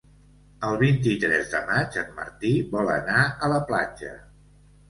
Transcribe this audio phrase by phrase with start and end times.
[0.69, 4.19] El vint-i-tres de maig en Martí vol anar a la platja.